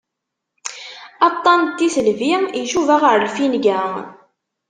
Aṭṭan 1.27 1.59
n 1.65 1.73
tisselbi 1.77 2.31
icuba 2.61 2.95
ɣer 3.03 3.17
lfinga. 3.25 3.79